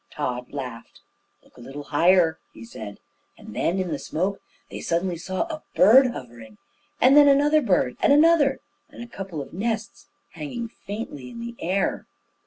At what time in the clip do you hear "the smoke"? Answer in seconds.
3.89-4.41